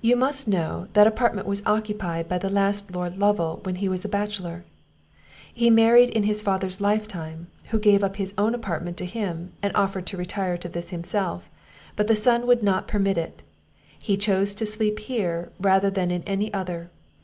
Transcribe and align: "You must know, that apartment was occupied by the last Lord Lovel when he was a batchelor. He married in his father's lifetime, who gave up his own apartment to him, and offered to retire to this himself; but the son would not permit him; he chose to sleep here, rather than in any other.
"You 0.00 0.16
must 0.16 0.48
know, 0.48 0.88
that 0.94 1.06
apartment 1.06 1.46
was 1.46 1.62
occupied 1.64 2.28
by 2.28 2.36
the 2.36 2.50
last 2.50 2.92
Lord 2.96 3.16
Lovel 3.16 3.60
when 3.62 3.76
he 3.76 3.88
was 3.88 4.04
a 4.04 4.08
batchelor. 4.08 4.64
He 5.54 5.70
married 5.70 6.10
in 6.10 6.24
his 6.24 6.42
father's 6.42 6.80
lifetime, 6.80 7.46
who 7.68 7.78
gave 7.78 8.02
up 8.02 8.16
his 8.16 8.34
own 8.36 8.56
apartment 8.56 8.96
to 8.96 9.06
him, 9.06 9.52
and 9.62 9.72
offered 9.76 10.04
to 10.06 10.16
retire 10.16 10.58
to 10.58 10.68
this 10.68 10.90
himself; 10.90 11.48
but 11.94 12.08
the 12.08 12.16
son 12.16 12.44
would 12.48 12.64
not 12.64 12.88
permit 12.88 13.16
him; 13.16 13.30
he 13.96 14.16
chose 14.16 14.52
to 14.54 14.66
sleep 14.66 14.98
here, 14.98 15.52
rather 15.60 15.90
than 15.90 16.10
in 16.10 16.24
any 16.24 16.52
other. 16.52 16.90